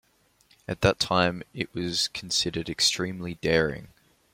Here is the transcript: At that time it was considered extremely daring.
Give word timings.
At 0.67 0.81
that 0.81 0.97
time 0.99 1.43
it 1.53 1.75
was 1.75 2.07
considered 2.07 2.71
extremely 2.71 3.35
daring. 3.35 3.89